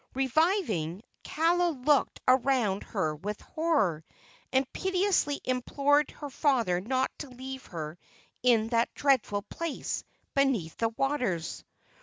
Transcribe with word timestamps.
Reviving, 0.15 1.03
Kaala 1.23 1.79
looked 1.85 2.21
around 2.27 2.81
her 2.81 3.13
with 3.15 3.39
horror, 3.39 4.03
and 4.51 4.65
piteously 4.73 5.39
implored 5.43 6.09
her 6.09 6.31
father 6.31 6.81
not 6.81 7.11
to 7.19 7.29
leave 7.29 7.67
her 7.67 7.99
in 8.41 8.69
that 8.69 8.91
dreadful 8.95 9.43
place 9.43 10.03
beneath 10.33 10.75
the 10.77 10.89
waters. 10.89 11.63